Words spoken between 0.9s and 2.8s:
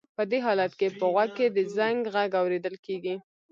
په غوږ کې د زنګ غږ اورېدل